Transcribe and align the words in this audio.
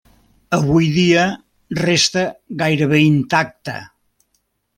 Avui 0.57 0.87
dia 0.95 1.25
resta 1.81 2.23
gairebé 2.63 3.03
intacta. 3.11 3.79